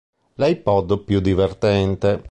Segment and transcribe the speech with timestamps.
[0.37, 2.17] L'iPod più divertente.